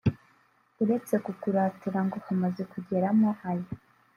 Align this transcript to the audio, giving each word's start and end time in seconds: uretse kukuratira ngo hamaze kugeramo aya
uretse 0.83 1.13
kukuratira 1.25 1.99
ngo 2.05 2.17
hamaze 2.25 2.61
kugeramo 2.71 3.29
aya 3.49 3.69